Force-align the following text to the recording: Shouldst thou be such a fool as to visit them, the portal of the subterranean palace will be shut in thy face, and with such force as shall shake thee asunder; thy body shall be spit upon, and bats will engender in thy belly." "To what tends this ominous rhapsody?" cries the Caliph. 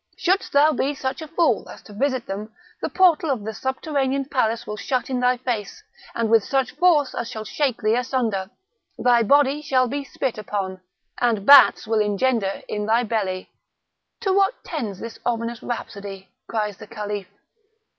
Shouldst 0.17 0.51
thou 0.51 0.71
be 0.71 0.95
such 0.95 1.21
a 1.21 1.27
fool 1.27 1.69
as 1.69 1.83
to 1.83 1.93
visit 1.93 2.25
them, 2.25 2.51
the 2.81 2.89
portal 2.89 3.29
of 3.29 3.43
the 3.43 3.53
subterranean 3.53 4.25
palace 4.25 4.65
will 4.65 4.77
be 4.77 4.81
shut 4.81 5.11
in 5.11 5.19
thy 5.19 5.37
face, 5.37 5.83
and 6.15 6.27
with 6.27 6.43
such 6.43 6.71
force 6.71 7.13
as 7.13 7.29
shall 7.29 7.43
shake 7.45 7.79
thee 7.83 7.93
asunder; 7.93 8.49
thy 8.97 9.21
body 9.21 9.61
shall 9.61 9.87
be 9.87 10.03
spit 10.03 10.39
upon, 10.39 10.81
and 11.19 11.45
bats 11.45 11.85
will 11.85 11.99
engender 11.99 12.63
in 12.67 12.87
thy 12.87 13.03
belly." 13.03 13.51
"To 14.21 14.33
what 14.33 14.63
tends 14.63 14.97
this 14.99 15.19
ominous 15.23 15.61
rhapsody?" 15.61 16.29
cries 16.47 16.77
the 16.77 16.87
Caliph. 16.87 17.27